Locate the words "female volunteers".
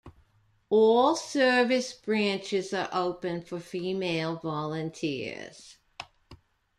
3.59-5.77